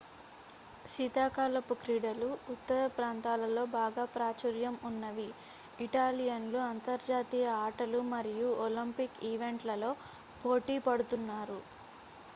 [0.85, 5.27] శీతాకాలపు క్రీడలు ఉత్తర ప్రాంతాలలో బాగా ప్రాచుర్యం ఉన్నవి
[5.79, 9.91] ఇటాలియన్లు అంతర్జాతీయ ఆటలు మరియు ఒలింపిక్ ఈవెంట్లలో
[10.41, 11.59] పోటీ పడుతున్నారు